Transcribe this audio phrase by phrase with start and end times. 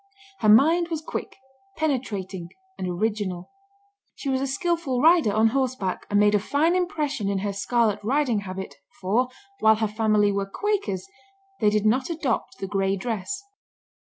[0.39, 1.35] Her mind was quick,
[1.77, 3.51] penetrating, and original.
[4.15, 8.03] She was a skilful rider on horseback, and made a fine impression in her scarlet
[8.03, 9.27] riding habit, for,
[9.59, 11.05] while her family were Quakers,
[11.59, 13.43] they did not adopt the gray dress.